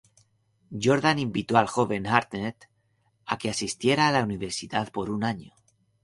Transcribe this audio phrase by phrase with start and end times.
[0.83, 2.65] Jordan invitó al joven Hartnett
[3.35, 5.53] a que asistiera a la universidad por un año.